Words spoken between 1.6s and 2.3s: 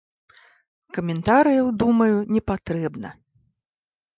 думаю,